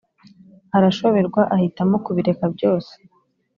arashoberwa 0.77 1.41
ahitamo 1.55 1.95
kubireka 2.05 2.45
byose. 2.55 2.93